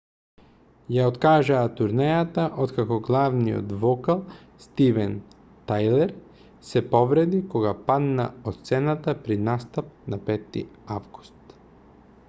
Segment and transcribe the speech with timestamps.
[0.93, 4.23] ја откажаа турнејата откако главниот вокал
[4.63, 5.13] стивен
[5.73, 6.15] тајлер
[6.71, 10.59] се повреди кога падна од сцената при настап на 5
[10.99, 11.57] август